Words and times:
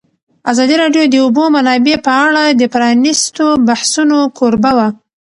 ازادي 0.51 0.75
راډیو 0.83 1.03
د 1.07 1.11
د 1.13 1.15
اوبو 1.25 1.43
منابع 1.55 1.95
په 2.05 2.11
اړه 2.25 2.43
د 2.49 2.61
پرانیستو 2.73 3.45
بحثونو 3.67 4.19
کوربه 4.37 4.71
وه. 4.77 4.87